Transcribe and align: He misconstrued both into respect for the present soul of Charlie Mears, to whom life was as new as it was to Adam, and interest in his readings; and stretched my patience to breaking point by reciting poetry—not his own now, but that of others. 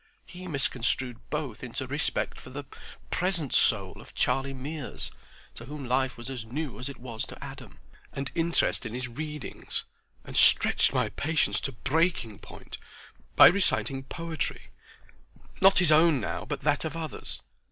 He 0.25 0.47
misconstrued 0.47 1.19
both 1.29 1.63
into 1.63 1.85
respect 1.85 2.39
for 2.39 2.49
the 2.49 2.63
present 3.11 3.53
soul 3.53 4.01
of 4.01 4.15
Charlie 4.15 4.51
Mears, 4.51 5.11
to 5.53 5.65
whom 5.65 5.85
life 5.87 6.17
was 6.17 6.27
as 6.27 6.43
new 6.43 6.79
as 6.79 6.89
it 6.89 6.97
was 6.97 7.23
to 7.27 7.37
Adam, 7.43 7.77
and 8.11 8.31
interest 8.33 8.83
in 8.83 8.95
his 8.95 9.07
readings; 9.07 9.83
and 10.25 10.35
stretched 10.35 10.91
my 10.91 11.09
patience 11.09 11.59
to 11.61 11.71
breaking 11.71 12.39
point 12.39 12.79
by 13.35 13.45
reciting 13.45 14.01
poetry—not 14.01 15.77
his 15.77 15.91
own 15.91 16.19
now, 16.19 16.45
but 16.45 16.61
that 16.61 16.83
of 16.83 16.97
others. 16.97 17.43